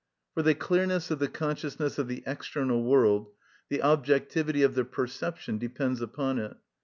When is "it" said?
6.39-6.57